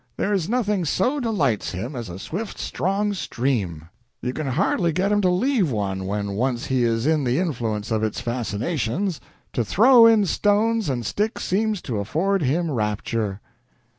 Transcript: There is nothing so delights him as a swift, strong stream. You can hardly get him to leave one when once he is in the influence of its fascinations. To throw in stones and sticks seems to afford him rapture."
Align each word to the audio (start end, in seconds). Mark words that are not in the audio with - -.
There 0.17 0.33
is 0.33 0.49
nothing 0.49 0.83
so 0.83 1.19
delights 1.19 1.73
him 1.73 1.95
as 1.95 2.09
a 2.09 2.17
swift, 2.17 2.57
strong 2.57 3.13
stream. 3.13 3.87
You 4.19 4.33
can 4.33 4.47
hardly 4.47 4.91
get 4.93 5.11
him 5.11 5.21
to 5.21 5.29
leave 5.29 5.69
one 5.69 6.07
when 6.07 6.31
once 6.31 6.65
he 6.65 6.83
is 6.83 7.05
in 7.05 7.23
the 7.23 7.37
influence 7.37 7.91
of 7.91 8.01
its 8.03 8.19
fascinations. 8.19 9.21
To 9.53 9.63
throw 9.63 10.07
in 10.07 10.25
stones 10.25 10.89
and 10.89 11.05
sticks 11.05 11.43
seems 11.43 11.83
to 11.83 11.99
afford 11.99 12.41
him 12.41 12.71
rapture." 12.71 13.41